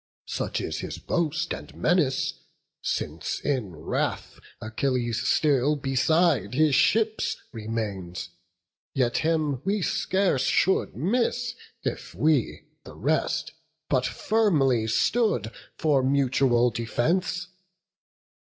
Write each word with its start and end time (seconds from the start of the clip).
Such 0.25 0.59
is 0.61 0.79
his 0.79 0.97
boast 0.97 1.53
and 1.53 1.75
menace, 1.75 2.33
since 2.81 3.39
in 3.41 3.75
wrath 3.75 4.39
Achilles 4.59 5.21
still 5.27 5.75
beside 5.75 6.55
his 6.55 6.73
ships 6.73 7.37
remains. 7.51 8.29
Yet 8.95 9.17
him 9.19 9.61
we 9.63 9.83
scarce 9.83 10.41
should 10.45 10.95
miss, 10.95 11.53
if 11.83 12.15
we, 12.15 12.65
the 12.83 12.95
rest, 12.95 13.51
But 13.89 14.07
firmly 14.07 14.87
stood 14.87 15.51
for 15.77 16.01
mutual 16.01 16.71
defence. 16.71 17.49